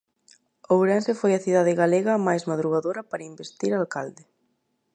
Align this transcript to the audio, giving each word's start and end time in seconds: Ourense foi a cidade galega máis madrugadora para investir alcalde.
Ourense 0.75 1.11
foi 1.21 1.31
a 1.35 1.43
cidade 1.45 1.77
galega 1.81 2.23
máis 2.27 2.43
madrugadora 2.51 3.01
para 3.11 3.27
investir 3.31 3.71
alcalde. 3.73 4.23